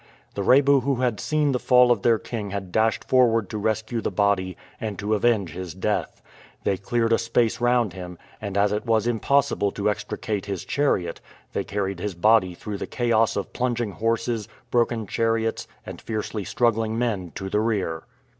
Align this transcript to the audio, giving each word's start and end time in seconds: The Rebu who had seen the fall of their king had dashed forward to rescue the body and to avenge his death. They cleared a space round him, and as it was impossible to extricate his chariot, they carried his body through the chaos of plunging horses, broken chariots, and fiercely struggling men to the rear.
The 0.33 0.41
Rebu 0.41 0.79
who 0.79 0.95
had 0.95 1.19
seen 1.19 1.51
the 1.51 1.59
fall 1.59 1.91
of 1.91 2.01
their 2.01 2.17
king 2.17 2.49
had 2.49 2.71
dashed 2.71 3.03
forward 3.07 3.51
to 3.51 3.59
rescue 3.59 4.01
the 4.01 4.09
body 4.09 4.57
and 4.79 4.97
to 4.97 5.13
avenge 5.13 5.51
his 5.51 5.75
death. 5.75 6.23
They 6.63 6.75
cleared 6.77 7.13
a 7.13 7.19
space 7.19 7.61
round 7.61 7.93
him, 7.93 8.17
and 8.41 8.57
as 8.57 8.71
it 8.71 8.83
was 8.83 9.05
impossible 9.05 9.69
to 9.73 9.91
extricate 9.91 10.47
his 10.47 10.65
chariot, 10.65 11.21
they 11.53 11.63
carried 11.63 11.99
his 11.99 12.15
body 12.15 12.55
through 12.55 12.77
the 12.79 12.87
chaos 12.87 13.35
of 13.35 13.53
plunging 13.53 13.91
horses, 13.91 14.47
broken 14.71 15.05
chariots, 15.05 15.67
and 15.85 16.01
fiercely 16.01 16.45
struggling 16.45 16.97
men 16.97 17.31
to 17.35 17.47
the 17.47 17.59
rear. 17.61 18.01